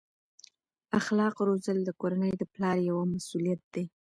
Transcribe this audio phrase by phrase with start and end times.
[0.99, 3.83] اخلاق روزل د کورنۍ د پلار یوه مسؤلیت ده.